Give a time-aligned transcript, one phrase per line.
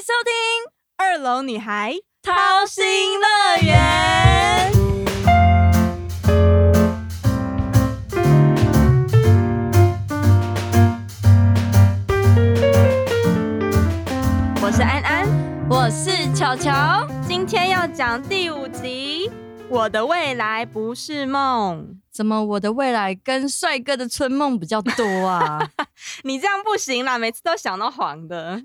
[0.00, 0.32] 迎收听
[0.96, 2.32] 二楼女孩掏
[2.64, 4.72] 心乐园。
[14.62, 15.28] 我是安安，
[15.68, 19.30] 我是巧巧，今天要讲第五集。
[19.68, 25.60] 我的未来不是梦，怎么我的未来跟帅哥的春梦比较多啊？
[26.24, 28.60] 你这样不行啦，每次都想到黄的，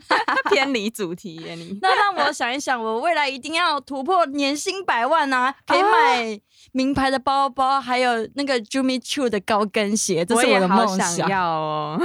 [0.49, 1.77] 偏离主题耶你。
[1.81, 6.39] 那让我想一想，我未来一定要突破年薪百万啊，可以买
[6.71, 11.29] 名牌的包包，还有那个 Jimmy Choo 的高跟鞋，这是我的梦想。
[11.29, 11.99] 要哦。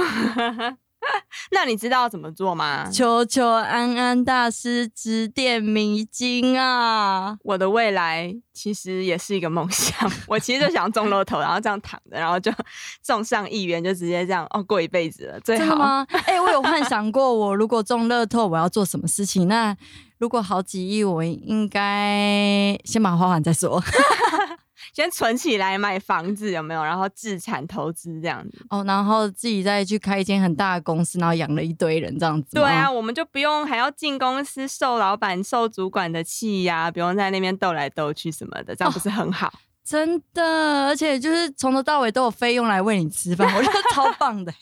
[1.51, 2.89] 那你知道怎么做吗？
[2.91, 7.37] 求求安安大师指点迷津啊！
[7.43, 12.51] 我的未来其实也是一个梦想，我其实就想中乐透，然后这样躺着，然后就
[13.03, 16.05] 中上亿元，就直接这样哦过一辈子了，最好吗？
[16.25, 19.47] 哎，我有幻想过，我如果中乐透，我要做什么事情？
[19.47, 19.75] 那
[20.19, 23.81] 如果好几亿，我应该先把花完再说。
[24.93, 26.83] 先存起来买房子有没有？
[26.83, 32.55] 然后自产投资这样子哦，然后自己再去开一间很大的公司，然后养了一堆人这样子。
[32.55, 39.51] 对啊，我们就不用还要进公司受老板、受主管的气呀，不用在那边斗来斗去什么的，这样不是很好？
[39.83, 44.53] 真的，而且就是从头到尾都有费用来喂你吃饭，我觉得 超棒的，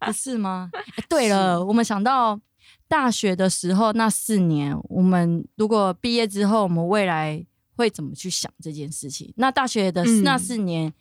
[0.00, 0.70] 不是吗？
[1.08, 2.38] 对了，我们想到
[2.86, 7.44] 大学的时候那四年，我们如果毕业之后，我们未来。
[7.78, 9.32] 会怎么去想这件事情？
[9.36, 10.92] 那大学的那四年，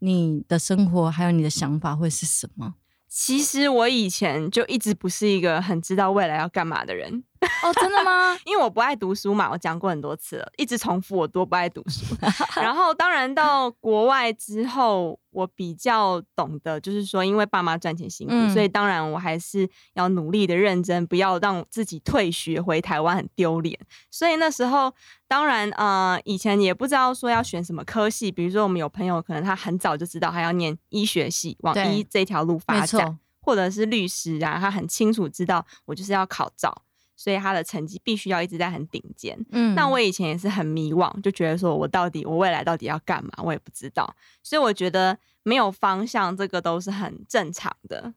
[0.00, 2.74] 你的生活还有你的想法会是什么？
[3.08, 7.22] 其实我以前就一直不是一个很知道未来要干嘛的人。
[7.62, 8.36] 哦，真的吗？
[8.44, 12.14] 因为我不爱读书嘛，我讲过很多次了，一直重复我多不爱读书。
[12.60, 23.78] 然后，当然到国外之后，我比较懂得，就是说，因为爸妈赚钱辛苦，所以当然我还是要努力的认真，不要让自己退学回台湾很丢脸。
[24.10, 24.92] 所以那时候，
[25.26, 36.82] 当然呃，以前也不知道说要选什么科系，比如说我们有朋友可能他很早就知道他要念医学系，往医这条路发展，或者是律师啊，他很清楚知道我就是要考照。
[37.16, 39.38] 所以他的成绩必须要一直在很顶尖。
[39.50, 44.14] 嗯，那我以前也是很迷惘，就觉得说我到底我未来到底要干嘛，我也不知道。
[44.42, 48.12] 所以我觉得没有方向，这个都是很正常的。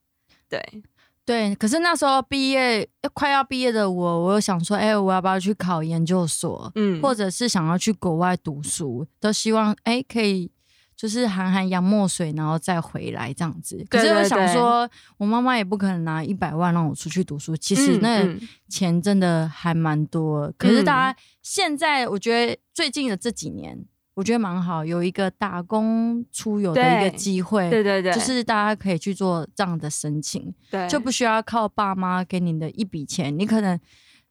[0.50, 0.62] 对
[1.26, 6.72] 对，可是那时候毕业快要毕业的我，我又想说，哎，我要不要去考研究所？
[6.76, 10.52] 嗯，或者是想要去国外读书，都希望哎可以。
[10.98, 13.86] 就是含含洋墨水，然后再回来这样子。
[13.88, 17.56] 可是我想说，我妈妈也不可能拿一百万让我出去读书。
[17.56, 18.26] 其实那
[18.68, 20.52] 钱真的还蛮多。
[20.58, 23.78] 可是大家现在，我觉得最近的这几年，
[24.16, 27.70] 我觉得蛮好，有一个打工出游的一个机会。
[27.70, 30.52] 对对对，就是大家可以去做这样的申请，
[30.90, 33.80] 就不需要靠爸妈给你的一笔钱，你可能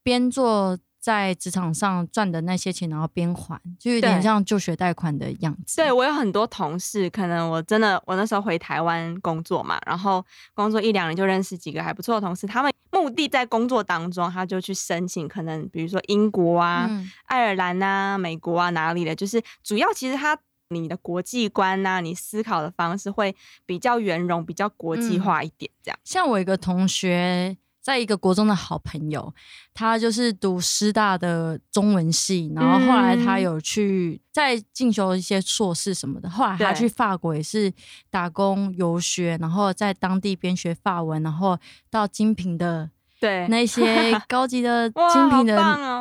[0.03, 0.77] 边做。
[1.07, 5.77] 在职场上赚的那些钱，然后边还，就有点像就学贷款的样子。
[5.77, 16.91] 对我有很多同事，可能我真的我那时候回台湾工作嘛，然后工作一两年就认识几个还不错的同事，他们目的在工作当中，他就去申请，可能比如说英国啊、
[17.27, 20.37] 爱尔兰啊、美国啊哪里的，就是主要其实他
[20.71, 23.33] 你的国际观呐，你思考的方式会
[23.65, 25.97] 比较圆融、比较国际化一点，这样。
[26.03, 27.57] 像我一个同学。
[27.87, 29.33] 在一个国中的好朋友，
[29.73, 36.29] 他就是读师大的中文系，然后后来他有去再进修一些硕士什么的。
[36.29, 37.73] 后来他去法国也是
[38.11, 41.57] 打工游学，然后在当地边学法文，然后
[41.89, 45.57] 到精品的对那些 高级的精品的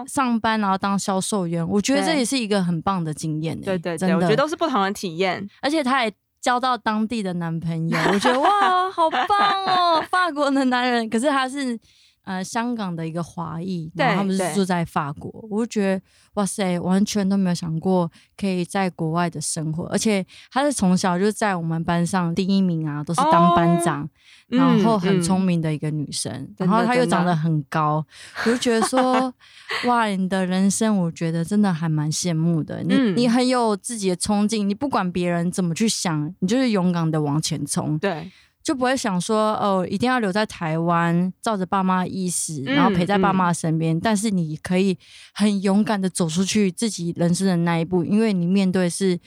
[0.08, 1.64] 上班，然后当销售员。
[1.70, 3.62] 我觉得这也是一个很棒的经验。
[3.62, 6.12] 对对对，我觉得都是不同的体验，而且他也。
[6.46, 10.06] 交到当地的男朋友，我觉得哇，好棒哦！
[10.12, 11.80] 法国的男人，可是他是。
[12.26, 16.02] 呃，香港的一个华裔，然后他们是住在法国，我就觉得
[16.34, 24.10] 哇塞，完全都没有想过可以在国外的生活，而且他是从小就在我们班上第一名啊，都是当班长，
[24.48, 28.04] 然后很聪明的一个女生，然后她又长得很高，
[28.46, 29.34] 我就觉得说
[29.86, 38.32] 哇，你的人生我觉得真的还蛮羡慕的，你你很有自己的冲劲，你不管别人怎么去想，你就是勇敢的往前冲，对。
[38.66, 43.98] 就不会想说哦，一定要留在台湾，照着爸妈意思，然后陪在爸妈身边。
[44.00, 44.98] 但是你可以
[45.36, 49.20] 很勇敢的走出去自己人生的那一步，因为你面对是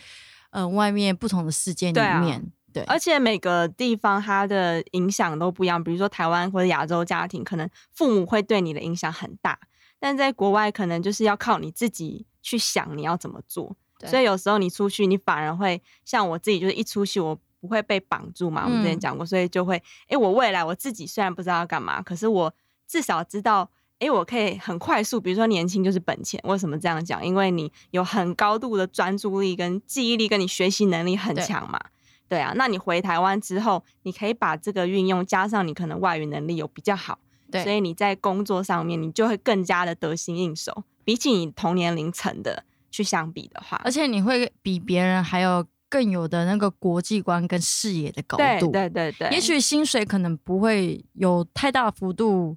[0.50, 2.50] 呃外面不同的世界里面。
[2.72, 5.82] 对，而且每个地方它的影响都不一样。
[5.84, 9.56] 比如说台湾或者亚洲家庭，可能父母会对你的影响很大，
[10.00, 13.76] 但在国外可能就是要靠你自己去想你要怎么做。
[14.04, 17.38] 所以有时候你出去，你反而会像我自己，就是一出去我。
[17.60, 18.64] 不会被绑住嘛？
[18.64, 22.52] 我们之前讲过，所以就会，哎，我未来我自己虽然不知道要干嘛，可是我
[22.86, 23.68] 至少知道，
[23.98, 26.40] 哎，我可以很快速，比如说年轻就是本钱。
[26.44, 27.24] 为什么这样讲？
[27.24, 31.80] 因为你有很高度的专注力跟记忆力，跟你学习能力很强嘛。
[32.28, 37.18] 对啊，那你回台湾之后，你可以把这个运用，加上你可能外语能力有比较好，
[37.50, 52.56] 对，所以你在工作上面你就会更加的得心应手，比起你同年龄层的去相比的话，而且你会比别人还有更有的那个国际观跟视野的高度，对对对，也许薪水可能不会有太大幅度。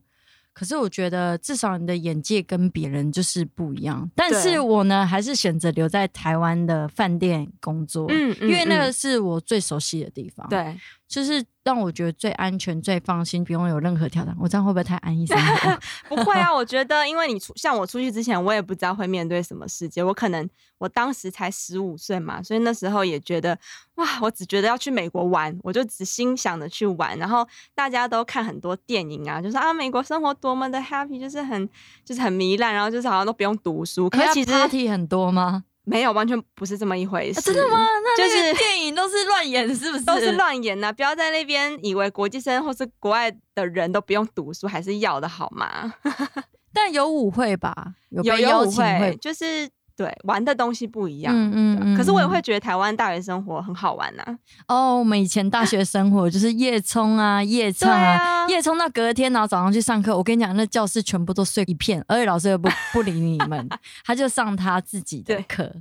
[0.54, 4.12] 可是我觉得，至少你的眼界跟别人就是不一样。
[4.14, 10.46] 但是我呢，还是选择留在台湾的饭店工作，嗯，因为那个是我最熟悉的地方。
[10.50, 10.78] 对。
[11.12, 14.34] 就是让我觉得最安全、最放心，不用有任何挑战。
[14.40, 15.28] 我这样会不会太安逸？
[16.08, 20.02] 不会啊，我觉得，因为你出像我出去之前，我也不知道会面对什么世界。
[20.02, 23.60] 我可能我当时才十五岁嘛，所以那时候也觉得
[23.96, 27.20] 哇，我只觉得要去美国玩，我就只心想着去玩。
[27.20, 31.70] 然后大家都看很多电影啊，就是啊，美国生活多么的 happy，就是很
[32.06, 34.10] 就是很糜烂，然后就是好像都不用读书。
[34.10, 35.66] 可是其实 party 很多吗？
[35.84, 37.42] 没有，完全不是这么一回事。
[37.42, 37.88] 真的吗？
[38.04, 40.04] 那就是电影都是乱演，是不是？
[40.06, 40.92] 都是乱演呐！
[40.94, 45.94] 不要在那边以为国际生或是国外的人都不用读书，还是要的好吗？
[46.74, 47.74] 但有舞会吧？
[48.10, 49.70] 有有舞会，就是。
[50.02, 51.32] 对，玩的东西不一样。
[51.32, 51.96] 嗯嗯嗯。
[51.96, 54.26] 可是我也会觉得台湾大学生活很好玩呐。
[54.68, 60.18] 哦，我们以前大学生活就是夜冲啊，夜唱啊，夜冲到隔天，然后早上去上课。
[60.18, 63.70] 我跟你讲，那教室全部都睡一片，而且老师又不 不理你们，
[64.04, 65.72] 他就上他自己的课。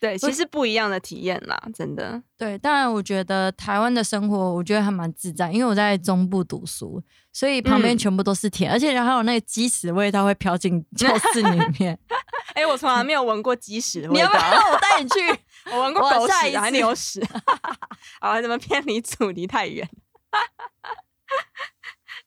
[0.00, 2.22] 对， 其实不一样的体验啦，真的。
[2.38, 11.98] 对，当然我觉得台湾的生活，我觉得还蛮自在，因为我在中部读书，所以旁边全部都是田，而且还有那个鸡屎味道会飘进教室里 面。
[12.54, 15.40] 哎，我从来没有闻过鸡屎的味道，我带你去。
[15.72, 17.26] 我闻过狗屎还牛屎。
[18.20, 19.88] 好，怎么偏离主题太远？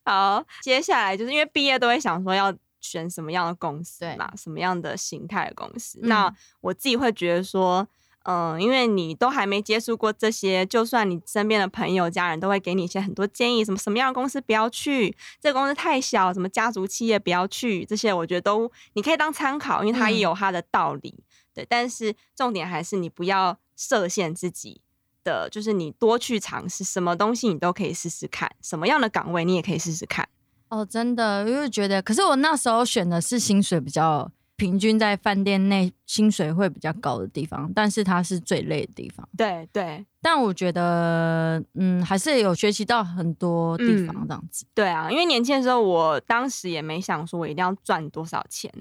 [0.04, 2.54] 好，接下来就是因为毕业都会想说要。
[2.82, 4.32] 选什么样的公司嘛？
[4.38, 5.98] 什么样的形态的公司？
[6.04, 6.32] 那
[6.62, 7.86] 我自己会觉得说，
[8.26, 21.24] 嗯，因为你都还没接触过这些，就算你身边的朋友、家人都会给你一些很多建议，什么什么样的公司不要去，这个公司太小，什么家族企业不要去，这些我觉得都你可以当参考，因为它也有它的道理。
[21.54, 24.82] 对，但是重点还是你不要设限自己
[25.24, 30.28] 的，就是你多去尝试，什么东西你都可以试试看，什么样的岗位你也可以试试看。
[30.70, 39.28] 哦，真的，因为觉得，可是我那时候选的是薪水比较平均，在饭店内薪水会比较高的地方，但是它是最累的地方。
[39.38, 44.66] 对对，但我觉得，嗯，还是有学习到很多地方这样子。
[44.74, 48.72] 对啊，因为年轻的时候，我当时也没想说我一定要赚多少钱，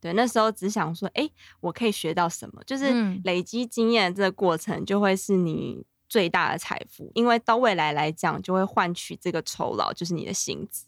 [0.00, 1.28] 对，那时候只想说，哎，
[1.60, 2.92] 我可以学到什么，就是
[3.24, 5.84] 累积经验这个过程，就会是你。
[6.08, 10.86] 最大的财富，因为到未来来讲，就会换取这个酬劳，就是你的薪资。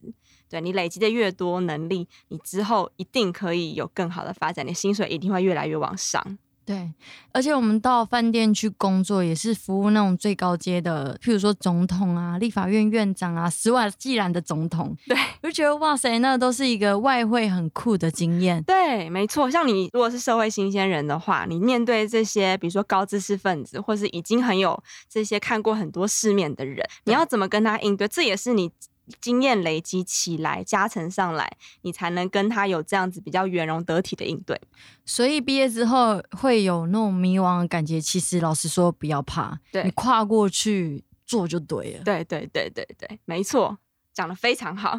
[0.48, 6.38] 对你累积的越多能力，你之后一定可以有更好的发展，你薪水一定会越来越往上。
[6.64, 6.92] 对，
[7.32, 14.94] 而且我们到饭店去工作，也是服务那种最高阶的，譬如说总统啊、立法院院长啊、斯瓦季兰的总统。
[15.06, 18.62] 对，我就觉得哇塞，那都是一个外汇很酷的经验。
[18.64, 19.50] 对，没错。
[19.50, 24.78] 像你如果是社会新鲜人的话，你面对这些，比如说高知识分子，或是已经很有
[25.08, 28.06] 这些看过很多世面的人，你要怎么跟他应对？
[28.06, 28.70] 这也是你。
[29.20, 34.60] 经验累积起来，加成上来，你才能跟他有这样子比较圆融得体的应对。
[35.04, 42.04] 所以毕业之后会有那种迷惘的感觉，其实老实说，不要怕，你跨过去做就对了。
[42.04, 43.78] 对对对对对，没错，
[44.12, 44.98] 讲的非常好。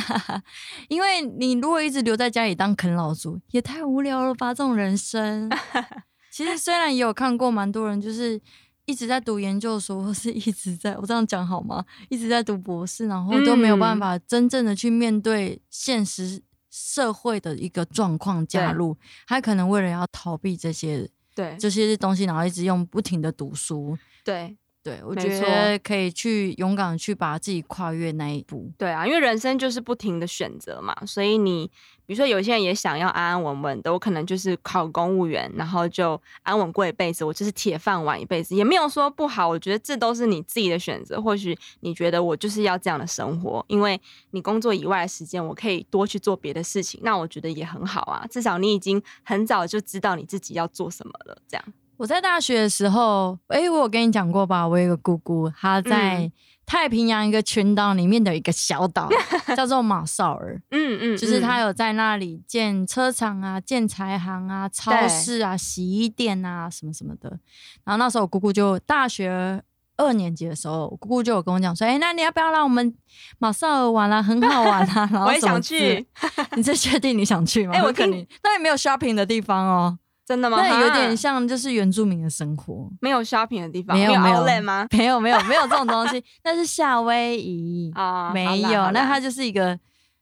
[0.88, 4.52] 因为你如果一直留在家里当啃老族，也太无聊了吧？
[4.52, 5.50] 这种人生，
[6.30, 8.40] 其实虽然也有看过蛮多人，就是。
[8.86, 11.84] 一直在读研究所，或是一直在我这样讲好吗？
[12.08, 24.56] 一直在读博士，然后都没有办法真正的去面对现实社会的一个状况加入，他可能为了要逃避这些对这些东西，然后一直用不停的读书，对。
[24.84, 28.70] 对，我觉得可以去勇敢去把自己跨越那一步。
[28.76, 31.66] 对啊，因为人生就是不停的选择嘛，所以你
[32.04, 39.48] 比如说有些人也想要安安稳稳的，我可能就是考公务员，然后就安稳过一辈子，我就是铁饭碗一辈子，也没有说不好。
[39.48, 41.18] 我觉得这都是你自己的选择。
[41.18, 43.98] 或许你觉得我就是要这样的生活，因为
[44.32, 48.26] 你工作以外的时间，我可以多去做别的事情，那我觉得也很好啊。
[48.30, 51.64] 至少你已经很早就知道你自己要做什么了，这样。
[52.04, 54.68] 我在大学的时候，哎，我有跟你讲过吧？
[54.68, 56.30] 我有个姑姑，她在
[56.66, 59.08] 太平洋一个群岛里面的一个小岛，
[59.56, 60.60] 叫做马绍尔。
[60.70, 67.38] 嗯嗯，就是她有在那里建车厂啊、建材行啊、超市啊、洗衣店啊什么什么的。
[67.84, 69.62] 然后那时候我姑姑就大学
[69.96, 72.94] 二年级的时候，姑姑就有跟我讲说：“哎，那你要不要让我们
[73.38, 74.22] 马绍尔玩啊？
[74.22, 76.06] 很好玩啊！” 我也想去。
[76.54, 77.72] 你这确定你想去吗？
[77.74, 79.98] 哎，我跟你那也没有 shopping 的地方哦。
[80.26, 80.56] 真的吗？
[80.56, 84.86] 那有点像就是原住民的生活，没有 shopping 的地方，没有没有吗？
[84.96, 88.90] 没有没有没有这种东西， 那是夏威夷啊，没有。
[88.92, 89.78] 那它就是一个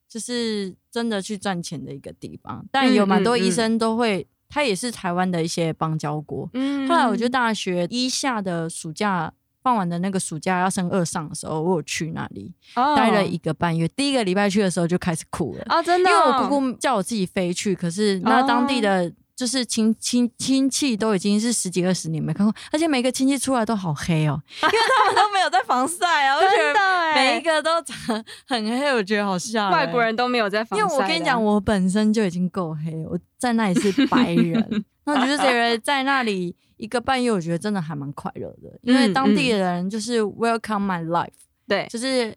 [0.08, 4.26] 就是真的去赚钱的一个地方，但有蛮多医生都会。
[4.54, 6.46] 他也是台湾的一些邦交国。
[6.52, 9.32] 嗯，后来我就大学一下的暑假
[9.62, 13.88] 放完的那个暑假要升二上的时候，我有去那里待了一个半月。
[13.88, 19.10] 第一个礼拜去的时候就开始哭了啊，真的，因为我姑姑叫我自己飞去，可是那当地的。
[19.42, 29.72] 就是亲亲亲戚都已经是十几二十年没看过，而且每个亲戚出来都好黑哦，因为他们都没有在防晒啊，真的，每一个都长很黑，我觉得好吓人。
[29.72, 41.26] 外国人都没有在防晒，因为我跟你讲，我本身就已经够黑，我在那里是白人， 那我觉得在那里一个半月，我觉得真的还蛮快乐的，因为当地的人就是 welcome my life，
[41.66, 42.32] 对，就是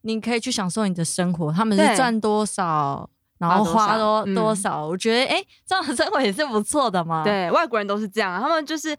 [0.00, 3.08] 你可以去享受你的生活，他们是赚多少。
[3.40, 4.86] 然后花多多少？
[4.86, 7.24] 我觉得哎，这样的生活也是不错的嘛。
[7.24, 8.94] 对，外国人都是这样，他们就是，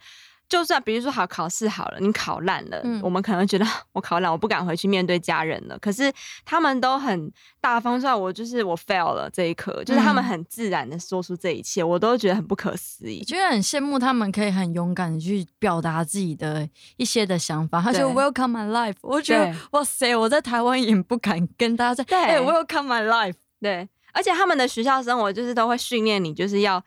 [0.50, 5.78] 就算比如说好考试好了，你考烂了，我们可能觉得 我考烂，我不敢回去面对家人了。
[5.78, 6.12] 可是
[6.44, 7.32] 他们都很
[7.62, 13.24] 大方，说我就是我 fail 了这一刻，就是他们很自然的说出这一切，我都觉得很不可思议。
[13.24, 16.68] 觉得很羡慕他们可以很勇敢的去表达自己的
[16.98, 17.80] 一些的想法。
[17.80, 23.88] 他说 Welcome my life，我觉得哇塞，我在台湾也不敢跟大家在对 Welcome my life，对。
[24.14, 26.80] 而且他们的学校生活就是都会训练你，就是要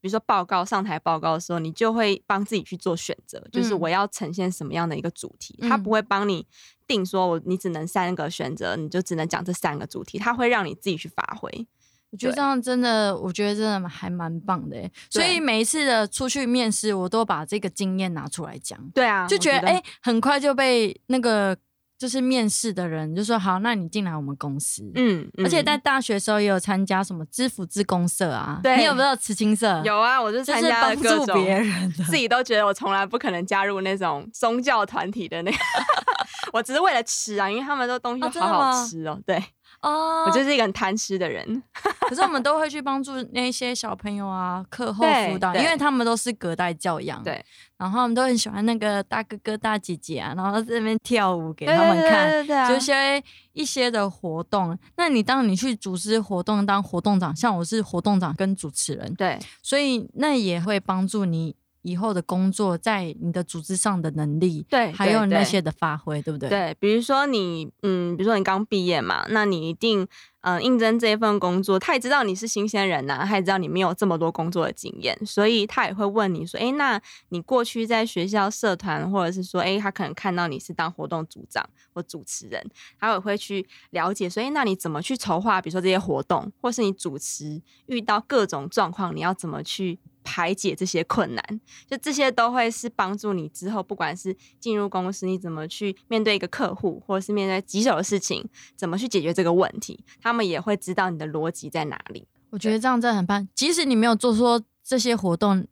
[0.00, 5.58] 比如说报告上台报告的时候，你就会帮自己去做选择，就是我要呈现什么样的一个主题。
[5.62, 6.46] 他不会帮你
[6.86, 11.66] 定说我你只能三个选择，你就只能讲这三个主题，他会让你自己去发挥。
[12.10, 14.76] 我觉得这样真的，我觉得真的还蛮棒的。
[15.08, 18.80] 所以每一次的出去面试，我都把这个经验拿出来讲。
[18.94, 21.56] 对啊，就觉得哎，很快就被那个。
[22.00, 24.90] 就是面试的人就说好，那你进来我们公司。
[24.94, 28.58] 嗯，而且在大学时候也有参加什么知府之公社啊。
[28.62, 29.82] 对，你有没有慈青社？
[29.84, 31.44] 有啊，我就参加了各种。
[31.44, 35.58] 别人 自己都觉得我从来不可能加入那种宗教团体的那个，
[36.54, 39.20] 我只是为了吃啊，因为他们都东西好好吃哦。
[39.26, 39.44] 对。
[39.82, 41.62] 哦，我就是一个很贪吃的人，
[42.08, 47.42] 可是我们都会去帮助那些小朋友啊，课后辅导，因为他们都是隔代教养，对，
[47.78, 53.22] 然后我们都很喜欢那个大哥哥大姐姐啊，然后在那边跳舞给他们看，就一些
[53.52, 54.78] 一些的活动。
[54.96, 61.56] 那你当你去组织活动当活动长，像我是活动长跟主持人，对，所以那也会帮助你。
[61.82, 66.48] 以后的工作，在你的组织上的能力，对，还有那些的发挥，对不对？
[66.48, 70.06] 对，比如说你，嗯，比如说你刚毕业嘛，那你一定，
[70.42, 82.62] 嗯，应征这一份工作，他也知道你是新鲜人呐，他也知道你没有这么多工作的经验，所以他也会问你说，哎，那你过去在学校社团，或者是说，哎，他可能看到你是当活动组长或主持人，
[82.98, 85.60] 他也会去了解，所以那你怎么去筹划？
[85.62, 89.98] 比如说这些活动，或是你主持遇到各种状况，你要怎么去？
[90.22, 98.44] 排解这些困难，就这些都会是帮助你之后，不管是进入公司，你怎么去面对一个客户，或者是面对棘手的事情，
[98.76, 102.26] 怎么去解决这个问题，他们也会知道你的逻辑在哪里。
[102.50, 103.46] 我觉得这样真的很棒。
[103.54, 105.66] 即使你没有做说这些活动，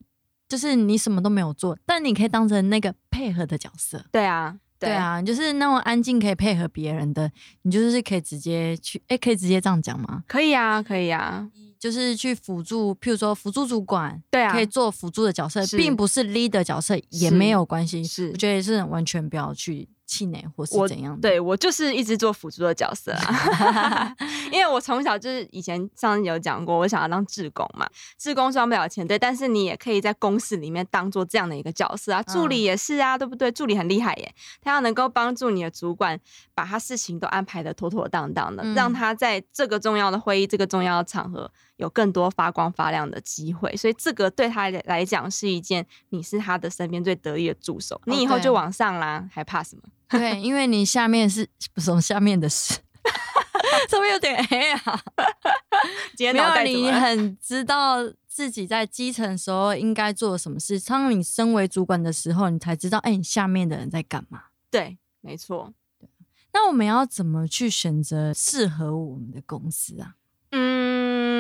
[0.49, 4.05] 就是你什么都没有做，但你可以当成那个配合的角色。
[4.13, 7.31] 对啊，对啊，就是那么安静可以配合别人的，
[7.63, 10.23] 你就是可以直接去，哎，可以直接这样讲吗？
[10.29, 11.51] 可以啊，可以啊。
[11.79, 18.03] 就是去辅助，譬如说辅助主管，对啊，可以做辅助的角色，并不是 leader 角色也没有关系。
[18.05, 19.89] 是，我觉得是完全不要去。
[20.11, 21.21] 气馁或是怎样？
[21.21, 24.17] 对我就是一直做辅助的角色啊，
[24.51, 33.53] 因为我从小就是以前上次有讲过，我想要当志工嘛，志工赚不了钱，对，但是你也可以在公司里面当做这样的一个角色啊，助理也是啊，对不对？
[33.53, 36.19] 助理很厉害耶，他要能够帮助你的主管
[36.55, 49.83] 把他事情都安排的妥妥当当的，让他在这个重要的会议、这个重要的场合有更多发光发亮的机会，所以这个对他来讲是一件，你是他的身边最得意的助手，你以后就往上啦，还怕什么？
[50.11, 52.75] 对，因为你下面是不是下面的事，
[53.89, 55.01] 上面有点黑啊。
[56.19, 60.81] 没有，你 很知道自己在基层时候应该做什么事。
[60.81, 64.45] 当你身为主管的时候，你才知道，哎，你下面的人在干嘛。
[64.71, 65.73] 对，没错。
[66.53, 70.15] 那我们要怎么去选择适合我们的公司啊？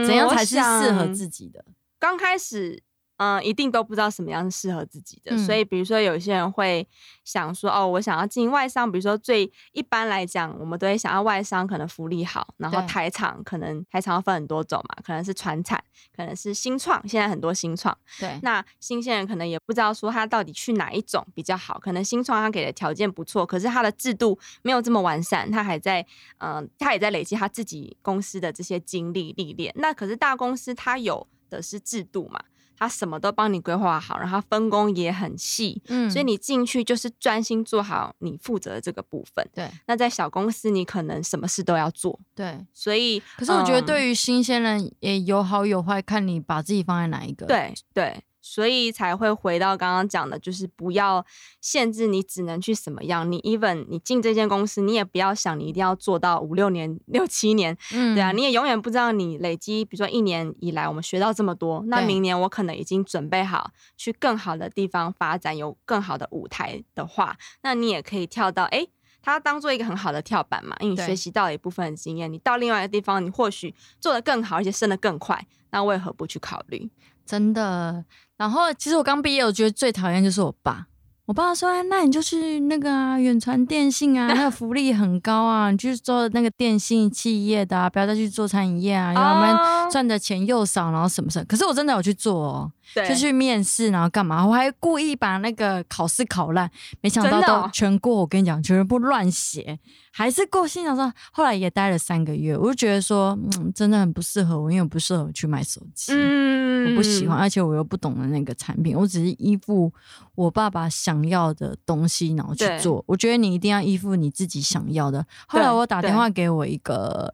[0.09, 1.65] 嗯，怎样才是适合自己的？
[1.99, 2.83] 刚开始。
[3.19, 6.89] 嗯，一定都不知道什么样是适合自己的，所以比如说有些人会
[7.25, 15.83] 想说，哦，我想要进外商，比如说最一般来讲，我们都会想要外商可能福利好，然后台厂可能台厂要分很多种嘛，可能是传产，
[16.17, 26.07] 可能是新创，现在很多新创，对，那新鲜人可能也不知道说他到底去哪一种比较好，可能新创他给的条件不错，可是他的制度没有这么完善，他还在
[26.39, 32.41] 嗯，他也在累积他自己公司的这些经历历练，那可是大公司他有的是制度嘛。
[32.79, 39.47] 他什么都帮你规划好，然后分工也很细，嗯，所以你进去就是专心做好你负责的这个部分。
[39.53, 42.19] 对，那在小公司，你可能什么事都要做。
[42.35, 47.47] 对，所以可是我觉得对于新鲜人也有好有坏，看你把自己放在哪一个。
[47.47, 48.23] 对对。
[48.51, 51.25] 所以才会回到刚刚讲的，就是不要
[51.61, 53.31] 限制你只能去什么样。
[53.31, 68.87] 你 even 你进这间公司，你也不要想你一定要做到五六年、六七年，嗯，对啊，你也永远不知道你累积，比如说一年以来我们学到这么多，那明年我可能已经准备好去更好的地方发展，有更好的舞台的话，那你也可以跳到哎，
[69.21, 76.91] 它当做一个很好的跳板嘛，因为你学习到了一部分的经验，你到另外一个地方，你或许做得更好，而且升得更快，那为何不去考虑？
[77.29, 78.03] 真的。
[78.39, 80.87] 然后，其实我刚毕业，我觉得最讨厌就是我爸。
[81.27, 91.45] 我爸说：“那你就去那个啊，远传电信啊，那个福利很高啊，你去做那个电信企业的啊，不要再去做餐饮业啊，因为我们赚的钱又少，然后什么什么。
[91.45, 94.47] 可是我真的有去做哦，就去面试，然后干嘛？
[94.47, 96.71] 我还故意把那个考试考烂，
[97.03, 98.15] 没想到都全过。
[98.17, 99.79] 我跟你讲，全部乱写，
[100.13, 100.67] 还是过。
[100.67, 106.13] 心想说，后来也待了三个月，我就觉得说，嗯，真的很不适合我，因为我不适合去卖手机。
[106.15, 109.93] 嗯，我不喜欢，而且我又不懂的那个产品，我只是依附
[110.37, 111.19] 我爸爸想。
[111.19, 113.03] 想要的东西，然后去做。
[113.07, 115.27] 我觉得你一定要依附你自己想要的。
[115.49, 117.33] 后来我打电话给我一个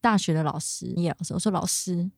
[0.00, 2.08] 大学的老师，叶老师，我说：“老师，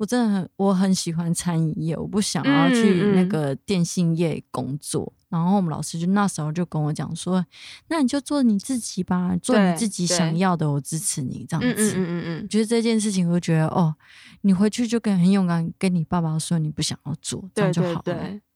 [0.00, 7.44] 我真的很我很喜欢餐饮业，我不想要去那个电信业工作。”然后我们老师就那时候就跟我讲说
[7.88, 13.94] ：“那你就做你自己吧，做你自己想要的，我支持你。”这样子，嗯嗯嗯嗯，觉得这件事情，我就觉得哦，
[14.40, 18.14] 你回去就跟很勇敢跟你爸爸说你不想要做，这样就好了。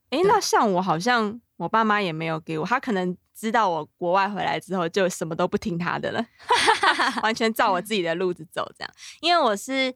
[0.08, 1.38] 哎，那像我好像。
[1.56, 6.26] 我爸妈也没有给我，他可能知道我国外回来之后就什么都不听他的了，
[7.22, 8.92] 完全照我自己的路子走这样。
[9.20, 9.94] 因为我是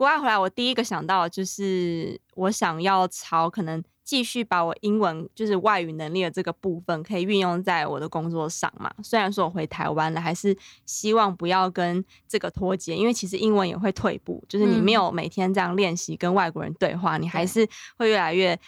[0.00, 8.90] 国外回来，我第一个想到就是我想要朝可能继续把我英文就是外语能力的这个部分可以运用在我的工作上嘛。
[9.02, 18.58] 虽然说我回台湾了，还是希望不要跟这个脱节，因为其实英文也会退步，就是你没有每天这样练习跟外国人对话，你还是会越来越。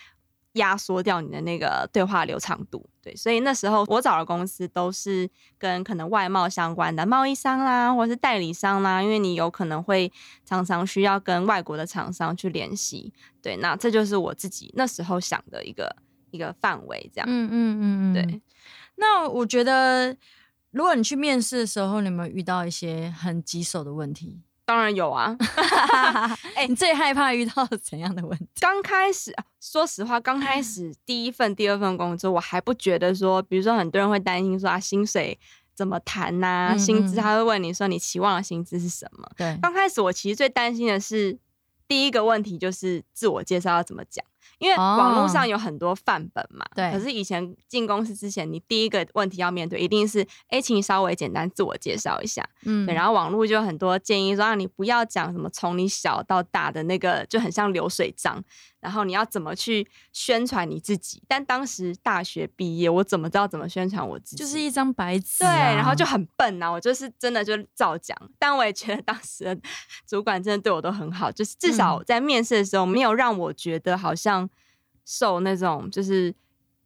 [0.55, 10.13] 压缩掉你的那个对话流畅度，对，所以那时候我找的公司都是跟可能外贸相关的贸易商啦，或者是代理商啦，因为你有可能会
[10.45, 15.97] 常常需要跟外国的厂商去联系，对，那这就是我自己那时候想的一个
[16.31, 18.43] 一个范围，这样，嗯嗯嗯嗯，对。
[18.97, 20.15] 那我觉得，
[20.71, 24.43] 如果你去面试的时候，你有没有遇到一些很棘手的问题？
[24.73, 25.37] 当然有啊！
[26.57, 28.49] 哎， 你最害怕遇到怎样的问题？
[28.59, 29.31] 刚开始，
[29.61, 35.39] 说实话，刚开始第一份、第二份工作，我还不觉得说，比如说很多人会担心说啊，薪水
[35.75, 36.75] 怎么谈呐？
[36.79, 39.29] 薪资他会问你说，你期望的薪资是什么？
[39.37, 41.39] 对，刚开始我其实最担心的是
[41.87, 44.25] 第一个问题就是自我介绍要怎么讲。
[44.63, 46.91] 因为网络上有很多范本嘛，对。
[46.93, 52.95] 可是以前进公司之前，你第一个问题要面对，一定是，哎，请你稍微简单自我介绍一下，嗯，对。
[52.95, 58.43] 然后网络就很多建议说，让你不要讲什么从你小到大的那个，就很像流水账。
[58.83, 61.23] 然后你要怎么去宣传你自己？
[61.29, 64.39] 但当时大学毕业，我怎么知道怎么宣传我自己？
[64.39, 66.69] 就是一张白纸，对，然后就很笨呐。
[66.69, 69.59] 我就是真的就照讲，但我也觉得当时的
[70.05, 74.51] 主管真的对我都很好，就是至少在面试的时候没有让我觉得好像
[75.05, 76.35] 受那种就是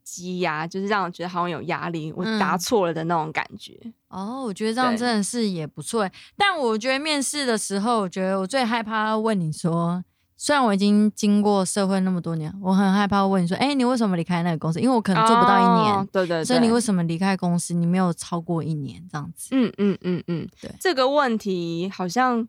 [0.03, 3.75] 积压，就是让我觉得好像有压力，我答错了的那种感觉。
[4.09, 6.07] 哦，我觉得这样真的是也不错。
[6.37, 10.05] 但我觉得面试的时候，我觉得我最害怕问你说。
[10.37, 16.45] 虽然我已经经过社会那么多年，我很害怕问你说：“哎，你为什么离开那个公司？”因为我可能做不到一年，对对。
[16.45, 17.73] 所以你为什么离开公司？
[17.73, 19.49] 你没有超过一年这样子？
[19.53, 20.71] 嗯嗯嗯嗯，对。
[20.79, 22.47] 这个问题好像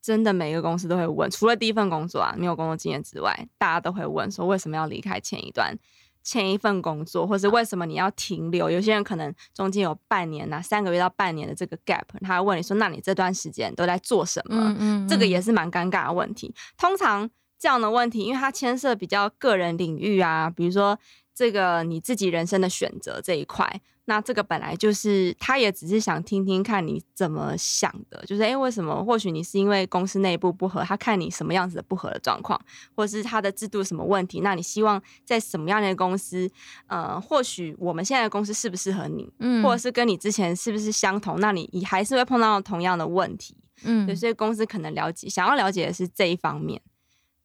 [0.00, 5.76] 真的每个公司都会问，除了第一份工作啊没有工作经验之外，大家都会问说为什么要离开前一段。
[6.24, 8.70] 前一份工作，或是为什么你要停留？
[8.70, 16.52] 有些人可能中间有半年呐，三个月到半年的这个 gap，他会问你说：“那你这段时间都在做什么？”嗯嗯，这个也是蛮尴尬的问题。
[16.78, 20.98] 通常这样的问题，因为它牵涉比较个人领域啊，比如说
[21.34, 29.02] 这个你自己人生的选择这一块，那这个本来就是他也只是想听听看你怎么想的，就是诶，为什么？
[29.04, 32.60] 或许你是因为公司内部不合，他看你什么样子的不合的状况，
[32.94, 34.40] 或者是他的制度什么问题？
[34.40, 36.50] 那你希望在什么样的公司？
[36.86, 39.32] 呃，或许我们现在的公司适不适合你？
[39.38, 41.40] 嗯，或者是跟你之前是不是相同？
[41.40, 43.56] 那你你还是会碰到同样的问题。
[43.84, 46.80] 嗯，对，所以公司可能了解，想要了解的是这一方面。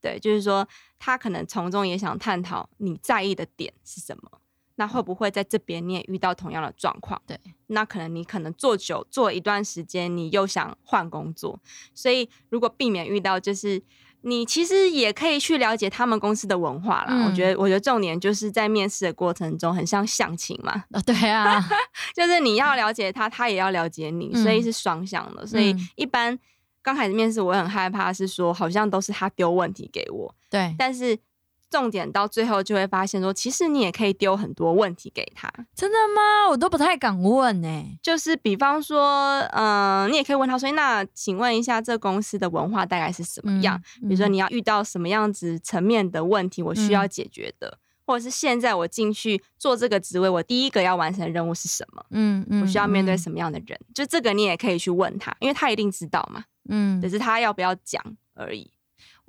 [0.02, 0.68] 对，就是说
[0.98, 4.42] 他可能从中也想探讨你在意的点是什么。
[4.80, 7.22] 那会不会在这边你也遇到同样的状况？
[7.28, 7.38] 对，
[7.68, 11.60] 那可能你可能做久做一段时间，你又想换工作，
[11.94, 13.84] 所以如果避免遇到，就是
[14.22, 17.26] 你其实也可以去了解他们公司的文化啦。
[17.28, 20.72] 我觉得，我觉得重点就是在面试的过程中，很像相亲嘛。
[20.92, 21.62] 啊，对啊，
[22.16, 25.46] 就是你要了解他，他也要了解你，所以是双向的。
[25.46, 26.40] 所以一般
[26.82, 30.34] 刚开始面试，我很害怕是说，好像都是他丢问题给我。
[30.50, 31.20] 对，但是。
[31.70, 35.52] 重点到最后就会发现说，其实你也可以丢很多问题给他。
[35.76, 36.50] 真的吗？
[36.50, 37.84] 我都不太敢问呢。
[38.02, 43.80] 就是比方说，嗯，你也可以问他说，那请问一下，这公司的文化大概是什么样？
[44.02, 52.04] 比如说你要遇到什么样子层面的问题，我需要解决的，或者是现在我进去做这个职位，我第一个要完成的任务是什么？
[52.10, 53.80] 嗯嗯，我需要面对什么样的人？
[53.94, 56.44] 就这个你也可以去问他，因为他一定知道嘛。
[56.70, 58.04] 嗯，只是他要不要讲
[58.36, 58.72] 而已。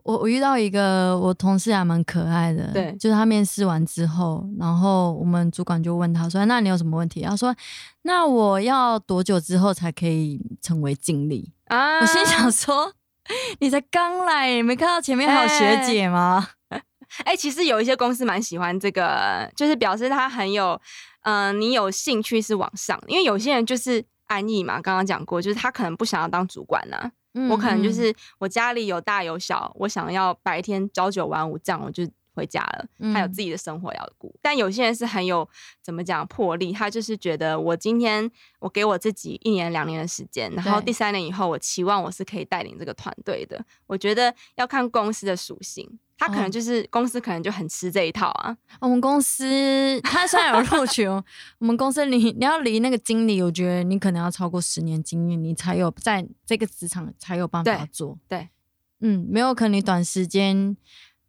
[0.05, 7.55] 我我遇到一个我同事还蛮可爱的，对，就是他面试完之后，然后我们主管就问他说：“那你有什么问题？”他说
[8.03, 12.93] ：“那我要多久之后才可以成为经理？”啊，我心想说
[13.61, 16.49] ：“你才刚来，没看到前面还有学姐吗？”
[17.25, 20.81] 哎，其实有一些公司蛮喜欢这个，就是表示他很有，
[21.23, 27.11] 嗯，你有兴趣是往上，因为有些人就是安逸嘛，刚刚讲过，就是他可能不想要当主管呢。
[27.51, 32.87] 我可能就是我家里有大有小，我想要白天朝九晚五这样，我就回家了。
[33.13, 35.49] 他有自己的生活要顾，但有些人是很有
[35.83, 43.65] 怎么讲魄力，他就是觉得我今天我给我自己一年两年的时间，然后第三年以后，我期望我是可以带领这个团队的。
[43.87, 45.99] 我觉得要看公司的属性。
[46.21, 48.55] 他可能就是公司，可能就很吃这一套啊。
[48.79, 51.25] 我们公司他虽然有录取哦，
[51.59, 58.19] 我们公司你你要离那个经理，我觉得你可能要超过十年经验，你才有在这个职场才有办法做。
[58.29, 58.51] 对，
[59.01, 60.77] 嗯，没有可能你短时间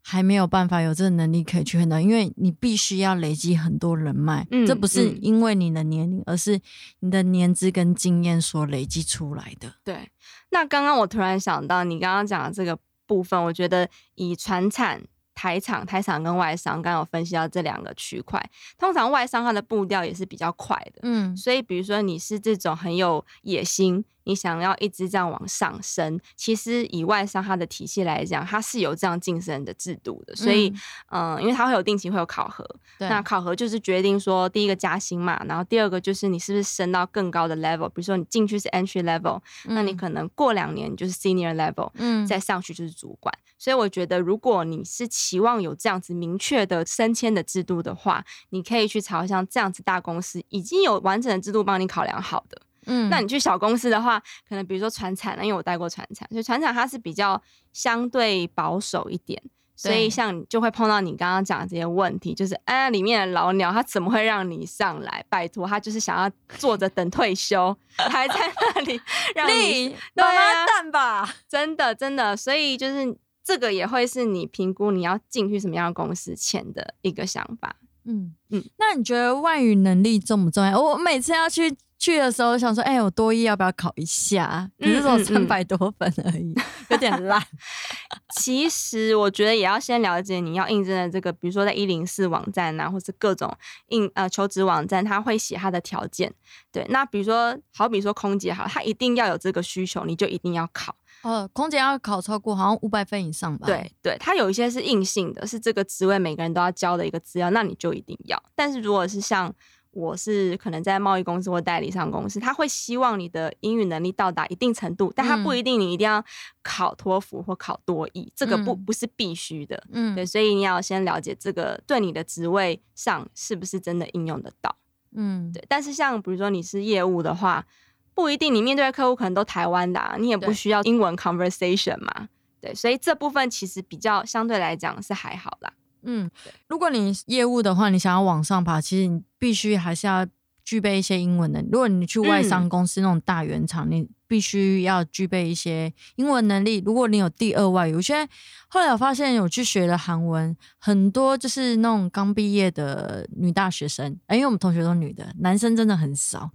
[0.02, 4.46] 还没有办法有这个能力可以去很到，因为你必须要累积很多人脉。
[4.52, 6.60] 嗯，这不是因为你的年龄，而是
[7.00, 9.74] 你的年资跟经验所累积出来的。
[9.86, 10.10] 对，
[10.50, 12.78] 那刚刚我突然想到，你刚刚讲的这个。
[13.12, 15.04] 部分我觉得以船产、
[15.36, 18.42] 台厂、台厂跟外商，刚刚有分析到这两个区块。
[18.78, 24.06] 通常外商它的步调也是比较快的，嗯，所以比如说你是这种很有野心。
[24.24, 30.36] 你想要一直这样往上升，其实以外商它的体系来讲，它是有这样晋升的制度的。
[30.36, 30.74] 所以，
[31.10, 32.68] 嗯，因为它会有定期会有考核，
[33.00, 37.88] 那考核就是决定说第一个加薪嘛，然后第二个就是你是不是升到更高的 level。
[37.90, 43.34] 比如说你进去是 entry level，那你可能过两年就是 senior level，嗯，再上去就是主管。
[43.58, 52.60] 所以我觉得，如果你是期望有这样子明确的升迁的制度的话，你可以去朝向这样子大公司已经有完整的制度帮你考量好的。
[52.88, 57.42] 嗯，那你去小公司的话，可能比如说船产，因为我带过船产，所以船产它是比较
[57.74, 59.42] 相对保守一点，
[59.76, 65.24] 所以像就会碰到你刚刚讲的这些问题，就是哎，里面的老鸟他怎么会让你上来？
[65.30, 68.36] 拜托，他就是想要坐着等退休，还在
[68.74, 69.00] 那里
[69.36, 71.36] 让你妈妈蛋吧？
[71.48, 77.76] 真的真的，所以就是这个也会是你评估你要进去什么样的公司前的一个想法。
[78.06, 80.82] 嗯嗯，那你觉得外语能力重不重要？
[80.82, 81.78] 我每次要去。
[82.02, 84.68] 去的时候想说，哎，我多一要不要考一下？
[84.80, 86.52] 只是说三百多分而已，
[86.90, 87.40] 有点烂。
[88.36, 93.56] 其实我觉得也要先了解你要应征的这个，比如说在一零四网站啊，或是各种
[93.90, 96.34] 应呃求职网站，他会写他的条件。
[96.72, 100.96] 对，那比如说好比说空姐好，他一定要有这个需求，你就一定要考。
[101.22, 103.68] 哦，空姐要考超过好像五百分以上吧？
[103.68, 108.42] 对对，他有一些是硬性的，是这个职位每个人都要交的一个资料，那你就一定要。
[108.56, 109.54] 但是如果是像
[109.92, 116.24] 我是可能在贸易公司或代理商公司，他会希望你的英语能力到达一定程度，但他不一定你一定要
[116.64, 119.84] 考托福或考多译，这个不不是必须的。
[119.92, 124.76] 嗯，对，所以你要先了解这个对你的职位上是不是真的应用得到。
[125.14, 125.62] 嗯，对。
[125.68, 127.66] 但是像比如说你是业务的话，
[128.14, 132.30] 不一定你面对的客户可能都台湾的，你也不需要英文 conversation 嘛。
[132.62, 135.74] 对，所以这部分其实比较相对来讲是还好啦。
[136.04, 136.30] 嗯，
[136.68, 140.26] 如果你业务的话，你想要往上爬，其实你必须还是要
[140.64, 141.62] 具备一些英文的。
[141.72, 146.82] 如果你去外商公司那种大原厂，你必须要具备一些英文能力。
[146.86, 148.32] 如果你有第二外语，我现在
[148.70, 156.50] 后来我发现有去学了韩文，很多就是那种刚毕业的女大学生，哎因为我们同学都女的，男生真的很少。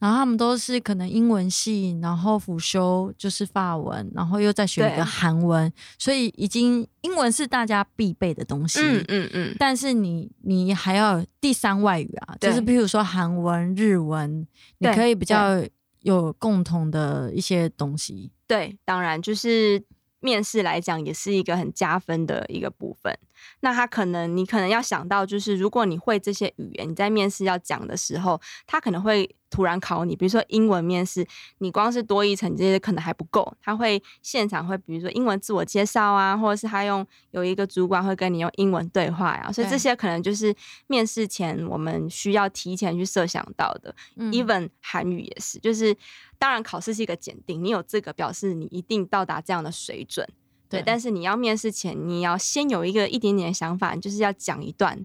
[0.00, 8.80] 然后他们都是可能英文系，然后辅修就是法文，然后又再学一个韩文，所以已经英文是大家必备的东西。
[8.80, 9.56] 嗯嗯嗯。
[9.58, 14.46] 但是你你还要第三外语啊，就是比如说韩文、日文，
[14.78, 15.62] 你可以比较
[16.00, 18.32] 有共同的一些东西。
[18.46, 19.82] 对，当然就是
[20.20, 23.14] 面试来讲也是一个很加分的一个部分。
[23.60, 29.34] 那他可能你可能要想到，就是如果你会这些语言，你在面试要讲的时候，他可能会。
[29.50, 31.26] 突然考你，比如说英文面试，
[31.58, 40.54] 你光是多一层这些可能还不够，他会现场会比如说英文自我介绍啊，或者是他用有一个主管会跟你用英文对话呀，所以这些可能就是
[40.86, 43.92] 面试前我们需要提前去设想到的。
[44.30, 45.96] even 韩语也是，就是
[46.38, 50.24] 当然考试是一个检定，你有这个表示你一定到达这样的水准，
[50.70, 50.82] 对。
[50.86, 55.04] 但是你要面试前，你要先有一个一点点的想法，就是要讲一段，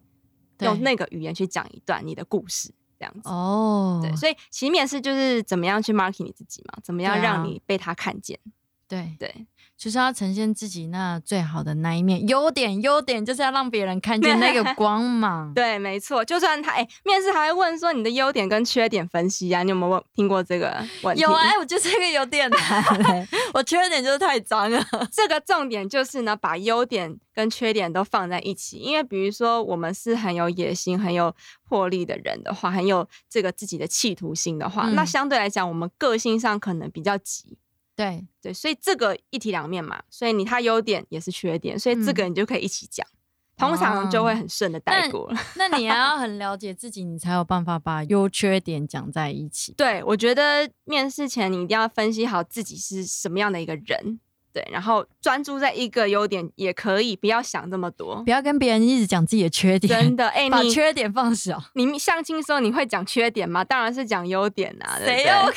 [0.59, 2.73] 用那个语言去讲一段你的故事。
[2.97, 8.39] 这样子哦，对，所以其实面试就是怎么样去 market 你自己嘛，怎么样让你被他看见，
[8.87, 9.45] 对对。
[9.77, 15.53] 就是要呈现自己那最好的那一面，优点优点就是要让别人看见那个 光芒。
[15.53, 16.23] 对，没错。
[16.23, 21.21] 就算他哎，面试还会问说你的优点跟缺点分析啊，你有没有听过这个问题？
[21.21, 24.81] 有哎，我就是一个有点难， 我缺点就是太脏了。
[25.11, 28.77] 这个重点就是呢，把优点跟缺点都放在一起。
[28.77, 31.35] 因为比如说我们是很有野心、很有
[31.67, 37.57] 魄力的人的话，很有这个自己的企图心的话，那相对来讲，我们个性上可能比较急。
[37.95, 43.07] 对对，所以这个一体两面嘛，所以你他优点也是缺点，所以这个你就可以一起讲，
[43.57, 45.39] 通常就会很顺的带过了。
[45.55, 49.73] 那你要 很了解自己，你才有办法把优缺点讲在一起。
[49.77, 54.19] 对，我觉得面试前你一定要分析好自己是什么样的一个人，
[54.51, 60.01] 对，然后专注在一个优点也可以，不要想这么多，不要跟别人一直讲自己的缺点。
[60.01, 61.63] 真的， 哎，把缺点放小。
[61.75, 63.63] 你相亲的时候你会讲缺点吗？
[63.63, 65.49] 当然是讲优点啊，谁要？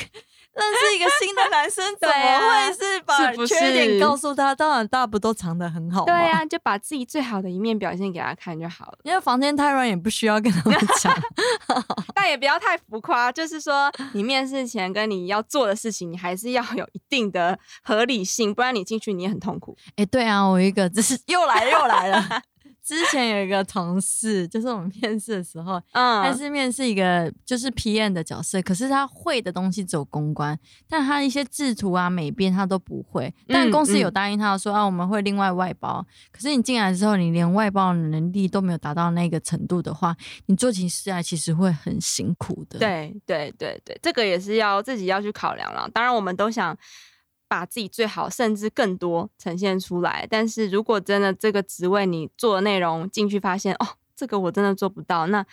[0.59, 4.53] 认识一个新的男生， 怎么会是把缺点告诉他？
[4.53, 6.05] 当然，大不都藏得很好。
[6.05, 8.97] 对啊，就把自己最好的一面表现给他看就好了。
[9.03, 11.13] 因为房间太乱，也不需要跟他们讲。
[12.13, 19.77] 但也不要太浮夸，就是说，你面试前跟你要做的事情，你还是要有一定的合理性，不然你进去你也很痛苦。
[19.95, 22.41] 哎，对啊，我一个，这是又来又来了。
[22.89, 33.31] 之前有一个同事，就是我们面试的时候，嗯，他是面试一个就是 PM 的角色，可是他会的东西只有公关，但他一些制图啊、美编他都不会。
[33.47, 36.03] 但公司有答应他说啊，我们会另外外包。
[36.31, 42.79] 可是你进来之后，你连外包的能力都没有达到那个程度的话，你做起事来其实会很辛苦的。
[42.79, 45.87] 对对对对，这个也是要自己要去考量了。
[45.93, 46.75] 当然，我们都想。
[47.49, 50.25] 把自己最好，甚至更多呈现出来。
[50.29, 55.45] 但是如果真的这个职位你做的内容进去发现哦，这个我真的做不到，那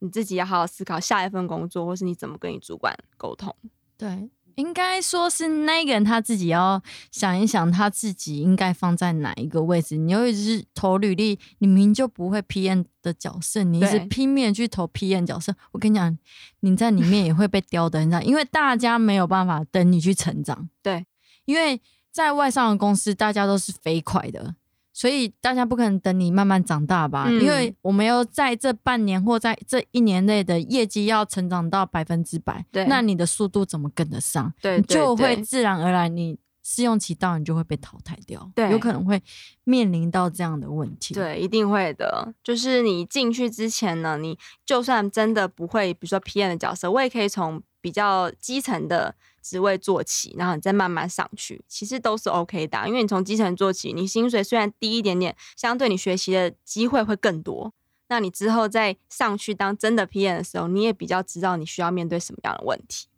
[0.00, 3.54] 你自己要好好思考下一份工作，或是你怎么跟你主管沟通。
[3.96, 9.96] 对，应该说是那个人他自己要想一想，他自己应该放在哪一个位置。
[9.96, 16.18] 你又一直投履历，你明明就不会 PM 的角色，你一直拼命去投 PM 角色，我跟你讲，
[16.60, 20.68] 你在里面也会被 刁的，你知道，因为大家没有办法等你去成长。
[20.82, 21.06] 对。
[21.44, 21.80] 因为
[22.10, 24.54] 在外商的公司，大家都是飞快的，
[24.92, 27.28] 所以大家不可能等你慢慢长大吧？
[27.28, 34.52] 因为我们要在这半年或在这一年内的业绩要成长到百分之百，对，那你的速度怎么跟得上？
[34.62, 39.20] 对，就会自然而然，你试用期到，你就会被淘汰掉，对，有可能会
[39.64, 41.12] 面临到这样的问题。
[41.12, 42.32] 对，一定会的。
[42.42, 49.14] 就是你进去之前呢，你就算真的不会，比如说 PM 的角色，我也可以从比较基层的。
[49.44, 52.88] 职位做起，然后你再慢慢上去，其实都是 OK 的。
[52.88, 57.70] 因为你从基层做起，你薪水虽然低一点点，相对你学习的机会会更多。
[58.08, 63.08] 那你之后再上去当真的 PM 的时候，你也比较知道你需要面对什么样的问题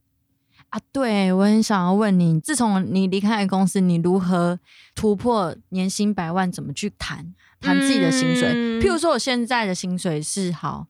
[0.71, 0.81] 啊。
[0.91, 4.59] 对我很想要问你，自从你离开公司，你如何
[4.97, 6.51] 突破年薪百万？
[6.51, 8.81] 怎么去谈谈自己的薪水？
[8.81, 10.89] 譬如说，我现在的薪水是好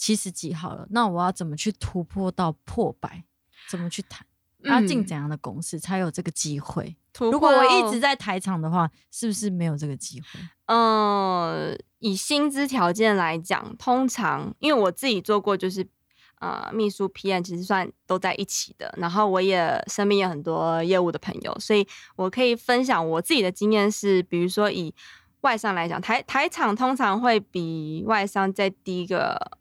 [0.00, 3.22] 七十几好了，那我要怎么去突破到破百？
[3.68, 4.26] 怎么去谈？
[4.62, 6.96] 要进怎样的公司才有这个机会？
[7.18, 10.40] 如果我一直在台场的话，是不是没有这个机会？
[10.66, 15.86] 嗯，以薪资条件来讲，通常因为我自己做过，就是
[16.40, 18.94] 呃，秘书 PM 其实算都在一起的。
[18.96, 21.86] 然后我也身边有很多业务的朋友，所以
[22.16, 24.94] 我可以分享我自己的经验是，比如说以
[25.42, 29.58] 外商来讲，台台场通常会比外商再低个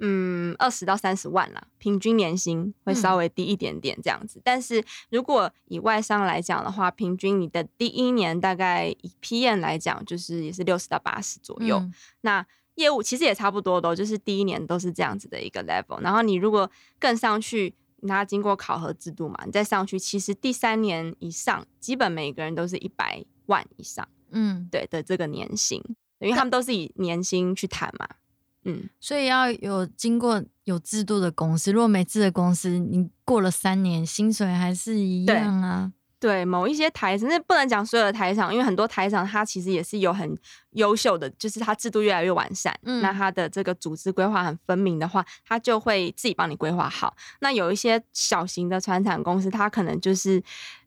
[0.00, 4.40] 嗯，二十到三十万啦，平均年薪会稍微低一点点这样子。
[4.44, 11.82] 但是如果以外商来讲的话，平均你的第一年大概以 PM 来讲，就是也是六十到八十左右。
[12.22, 16.00] 那业务其实也差不多的，就是第一年都是这样子的一个 level。
[16.00, 24.06] 然后你如果更上去，那经过考核制度嘛，你再上去，其实第三年以上，基本每个人都是一百万以上。
[24.32, 25.80] 嗯，对的，这个年薪，
[26.18, 28.08] 因为他们都是以年薪去谈嘛。
[28.64, 35.92] 嗯，所以要有经过有制度的公司，如果没制的公司，你过了三年，薪水还是一样啊。
[36.24, 40.34] 对，某一些台厂，那不能讲所有的台场，因为很多台场它其实也是有很
[40.70, 47.14] 优秀的，就是它制度越来越完善，那它的这个组织规划很分明的话，它就会自己帮你规划好。
[47.40, 50.42] 那有一些小型的船厂公司，它可能就是。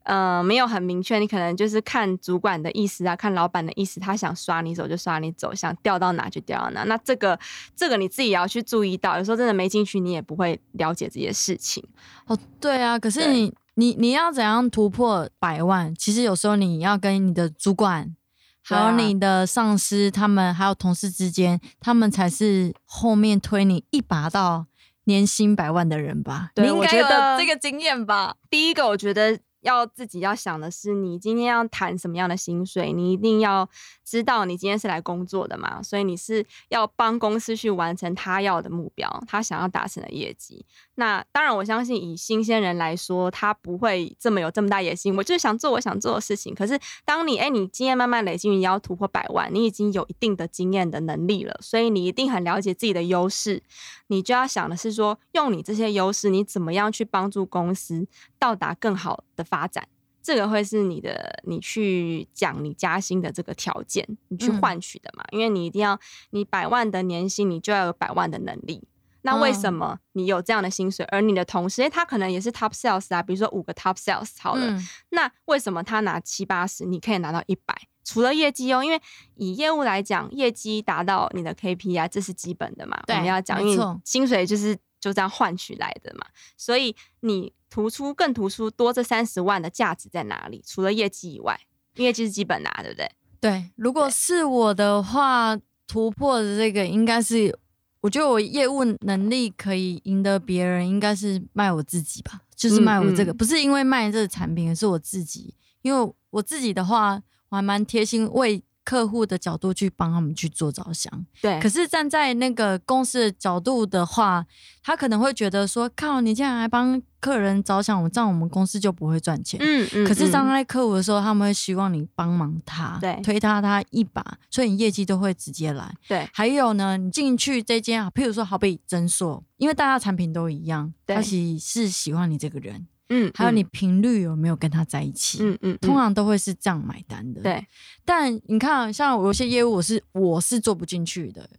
[0.07, 6.83] 呃，没有很明确，你可能就是看主管的意思啊，看老板的意思，他想刷你走就刷你走，想调到哪就调到哪。
[6.85, 7.37] 那这个
[7.75, 11.83] 这个你自己也要去注意到，有时候真的没进去，你也不会了解这些事情。
[12.27, 15.93] 哦，对啊，可是你你你要怎样突破百万？
[15.95, 18.15] 其实有时候你要跟你的主管，
[18.63, 24.65] 还有你的上司，他们还有同事之间，他们才是后面推你一把到
[25.03, 26.49] 年薪百万的人吧？
[26.55, 28.35] 你应该有这个经验吧。
[28.49, 29.39] 第一个，我觉得。
[29.67, 33.69] 要自己要想的是，你今天要谈什么样的薪水，你一定要
[34.05, 40.65] 知道你今天是来工作的嘛，所以你是要帮公司去完成他要的目标，他想要达成的业绩。
[40.95, 45.15] 那当然，我相信以新鲜人来说，他不会这么有这么大野心。
[45.15, 46.55] 我就是想做我想做的事情。
[46.55, 53.61] 可是，当你哎，你经验慢慢累积，你要突破百万，你已经有一定的经验的能力了，所以你一定很了解自己的优势。
[54.07, 58.07] 你就要想的是说，用你这些优势，你怎么样去帮助公司
[58.39, 59.87] 到达更好的发展？
[60.21, 65.23] 这个会是你的，你去讲你加薪的这个条件，你去换取的嘛？
[65.31, 65.97] 因为你一定要，
[66.31, 68.85] 你百万的年薪，你就要有百万的能力。
[69.21, 73.23] 那为什么你有这样的薪水，而你的同事，他可能也是 top sales 啊？
[73.23, 77.73] 比如说五个 top sales 好了，那为什么他拿七八十，你可以拿到一百？
[78.03, 79.01] 除了业绩哦，因为
[79.35, 83.01] 以业务来讲，业绩达到你的 KPI，这是基本的嘛。
[83.07, 86.25] 我们要讲，因为薪水就是就这样换取来的嘛。
[86.55, 90.63] 所以你突出更突出多这三十万的价值在哪里？
[90.65, 91.59] 除了业绩以外，
[91.95, 93.11] 业绩是基本拿，对不对？
[93.39, 97.57] 对，如果是我的话，突破的这个应该是。
[98.01, 105.55] 我觉得我业务能力可以赢得别人，应该是卖我自己吧，就是卖我这个，不是因为卖这个产品，而是我自己。
[105.81, 108.63] 因为我自己的话，我还蛮贴心为。
[108.87, 111.59] 客户的角度去帮他们去做着想，对。
[111.59, 114.45] 可是站在那个公司的角度的话，
[114.81, 120.07] 他可能会觉得说：“靠，你竟然还帮客人着想，我这样我们公司就不会赚钱。”嗯嗯。
[120.07, 125.93] 可是站在客户的时候，他们会希望你帮忙他，对，推他他一把，所以你业绩都会直接来。
[126.07, 126.25] 对。
[126.31, 132.87] 还有呢，你进去这间啊，譬如说好比诊所，因为大家产品都一样，他其实是喜欢你这个人。
[133.09, 135.39] 嗯，还有你频率有没有跟他在一起？
[135.41, 137.41] 嗯嗯，通常都会是这样买单的。
[137.41, 137.65] 对，
[138.03, 141.49] 但你看，像有些业务我是我是做不进去的，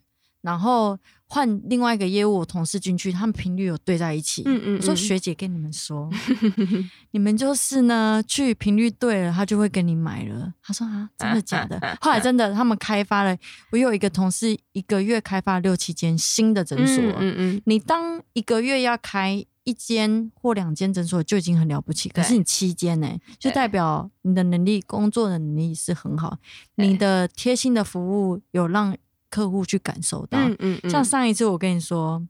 [0.43, 4.43] 然后换另外一个业务我同事进去，他们频率有对在一起。
[4.47, 6.11] 嗯嗯，我说学姐跟你们说，
[7.13, 10.53] 你们就是呢，去频率对了，他就会跟你买了。
[10.63, 11.81] 他说啊，真的假的？
[12.01, 13.37] 后来真的，他们开发了，
[13.73, 17.03] 我有一个同事一个月开发六七间新的诊所。
[17.19, 19.45] 嗯嗯，你当一个月要开。
[19.69, 26.39] 一间或两间诊所就已经很了不起，可是你七间呢，就代表你的能力、工作的能力是很好，
[26.77, 28.01] 你的贴心的服
[28.31, 28.97] 务有让
[29.29, 30.39] 客户去感受到。
[30.39, 32.27] 嗯嗯，像上一次我跟你说。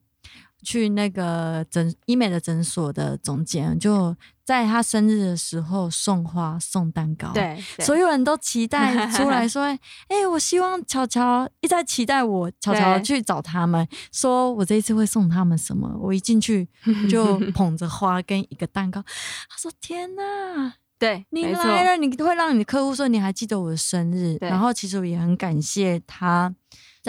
[0.62, 9.62] 去那个诊医美的诊所的总监，就在他生日的时候送花送蛋糕，对，所有人都期 待出来说
[10.08, 16.68] ：“哎，我希望巧巧一直在期待我巧巧去找他们，说我这一次会送他们什么。”我一进去
[17.08, 26.54] 就 捧着花跟一个蛋糕，他说：“天哪，对你来了，你会让你的客户说你还记得我的生日。”然后其实我也很感谢他。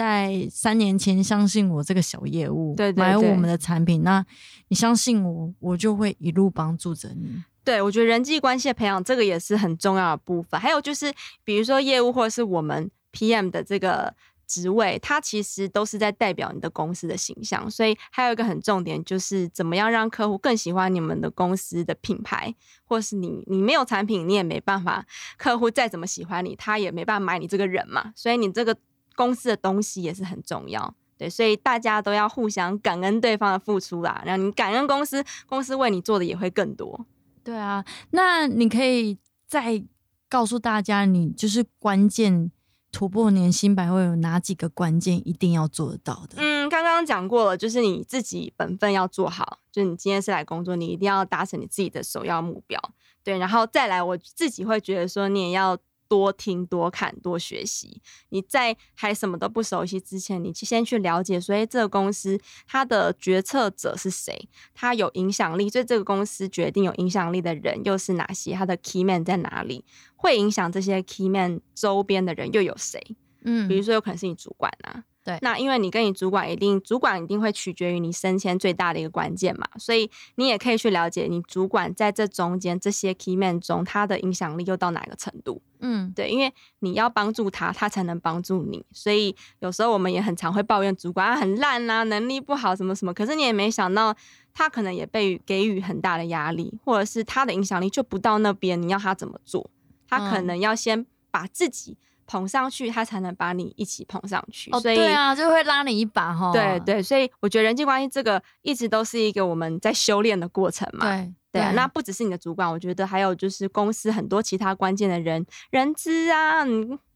[0.00, 4.24] 在三年前相信我这个小业务，对买我们的产品，那
[4.68, 7.44] 你相信我，我就会一路帮助着你。
[7.62, 10.58] 对，我觉得人际关系的培养这个也是很重要的部分。
[10.58, 11.12] 还有就是，
[11.44, 14.14] 比如说业务或者是我们 PM 的这个
[14.46, 17.70] 职位，它其实都是在代表你的公司的形象。
[17.70, 22.54] 所以还有一个很重点，就是怎么样让客户更喜欢你们的公司的品牌，
[22.86, 25.04] 或是你你没有产品，你也没办法，
[25.36, 28.14] 客户再怎么喜欢你，他也没办法买你这个人嘛。
[28.16, 28.74] 所以你这个。
[29.20, 34.22] 公司的东西也是很重要，对，所以大家都要互相感恩对方的付出啦。
[34.24, 37.04] 然后你感恩公司，公司为你做的也会更多。
[37.44, 39.84] 对啊，那你可以再
[40.26, 42.50] 告诉大家，你就是关键
[42.90, 46.36] 突破年薪百会有哪几个关键一定要做得到的？
[46.38, 47.04] 嗯，刚刚。
[47.04, 52.80] 讲过了，就是你自己本分要做好，就是你今天是来工作，你一定要达成你自己的首要目标。
[53.22, 55.76] 对，然后再来，我自己会觉得说，你也要。
[56.10, 58.02] 多听、多看、多学习。
[58.30, 62.36] 你在还什么都不熟悉之前，你先去了解，所以这个公司
[62.66, 69.84] 它的决策者是谁，它有影响力，所以这个公司决定有影响力的人又是哪些，它的 key man 在哪里，
[70.16, 73.00] 会影响这些 key man 周边的人又有谁？
[73.44, 75.04] 嗯，比如说有可能是你主管啊。
[75.30, 85.60] 对，那因为你跟你主管一定，主管一定会取决于你升迁最大的一个关键嘛，所以你也可以去了解你主管在这中间这些 key man 中，他的影响力又到哪个程度？
[85.80, 94.14] 嗯，对，因为你要帮助他，他才能帮助你，所以有时候我们也很常会抱怨主管很烂啊，能力不好什么什么，可是你也没想到
[94.52, 99.70] 他可能也被给予很大的压力，或者是他的影响力就不到那边，你要他怎么做？
[100.08, 101.96] 他可能要先把自己。
[102.30, 104.70] 捧上去，他才能把你一起捧上去。
[104.70, 106.52] 哦，对啊，就会拉你一把哈。
[106.52, 111.04] 对对，所以我觉得人际关系这个一直都是一个我们在修炼的过程嘛。
[111.04, 116.64] 对对啊，那不只是你的主管，我觉得还有就是公司很多其他关键的人，人资啊，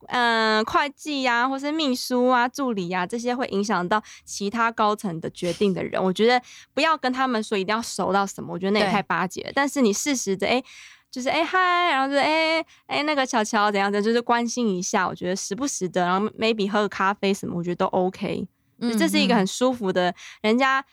[0.08, 6.02] 嗯，会计啊，或是秘书啊、助理啊，这些会影响到其他高层的决定的人。
[6.02, 6.42] 我觉得
[6.74, 9.52] 不要跟他们说一定要熟到什么，我觉得那也太巴结。
[9.54, 10.60] 但是你适时的哎。
[11.14, 15.06] 就是哎嗨，然后就哎哎那个乔乔怎样的，就是关心一下。
[15.06, 18.48] 我觉得时不时的，然后 maybe 喝个咖啡什么，我觉得都 OK。
[18.80, 20.12] 嗯，这是一个很舒服的，
[20.42, 20.84] 人家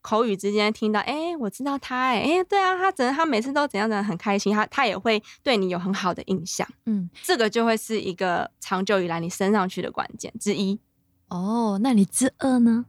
[0.00, 6.66] 口语之间听到，哎，我知道他，哎哎，对啊，他怎他每次都怎样怎样很开心，他他也会对你有很好的印象。
[6.86, 10.80] 嗯，这个就会是一个长久以来你升上去的关键之一。
[11.28, 12.86] 哦，那你之二呢？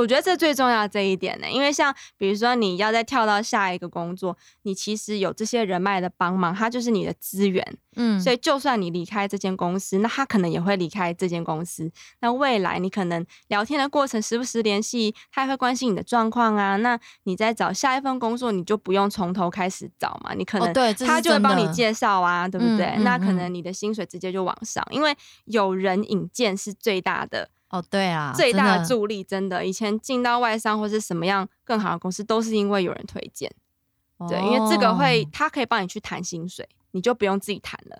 [0.00, 7.76] 我觉得这最重要这一点呢，因为像比如说你要再跳到下一个工作，你其实有这些人脉的帮忙，它就是你的资源。
[7.94, 11.92] 嗯，所以就算你离开这间公司，那他可能也会离开这间公司。
[12.20, 16.76] 那未来你可能聊天的过程，时不时联系，他也会关心你的状况啊。
[16.76, 22.96] 那你在找下一份工作，你就不用从头开始找嘛，你可能对他就会帮你介绍啊，对不对？
[23.00, 25.14] 那可能你的薪水直接就往上，因为
[25.44, 27.50] 有人引荐是最大的。
[27.72, 33.50] 哦，对啊，最大的助力真的，以前进到外商或是什么样更好的公司，都是因为有人推荐。
[34.28, 37.98] 对，因为这个会，他可以帮你去谈薪水，你就不用自己谈了，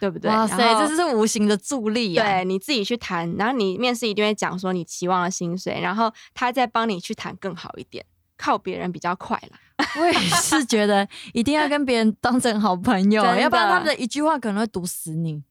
[0.00, 0.30] 对不对？
[0.30, 2.24] 哇塞，这是无形的助力啊！
[2.24, 8.02] 对，你自己去谈，然后你面试一定会讲说你期望的薪水，然后他再帮你去谈更好一点，
[8.38, 9.84] 靠别人比较快啦。
[10.00, 15.42] 我也是觉得一定要跟别人当成好朋友， 要不然他们的一句话可能会毒死你。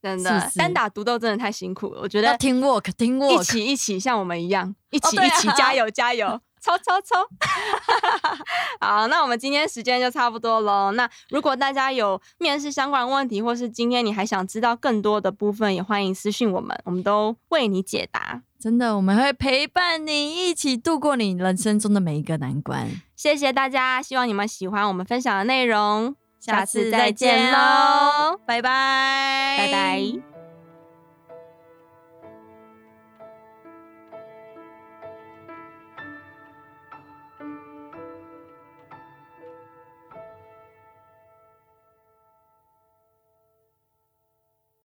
[0.00, 2.00] 真的，单打独斗真的太辛苦了。
[2.00, 7.16] 我觉得听 work 听 work，一起一起像我们一样，一起一起加油加油，抽抽抽。
[8.80, 10.92] 好，那我们今天时间就差不多喽。
[10.92, 18.42] 那如果大家有面试相关问题，或是今天你还想知道更多的部分，也欢迎私信我们，我们都为你解答。
[18.60, 22.88] 真的，我们会陪伴你一起度过你人生中的每一个难关。
[23.16, 26.14] 谢谢大家，希望你们喜欢我们分享的内容。
[26.40, 30.27] 下次再见喽，拜拜，拜拜。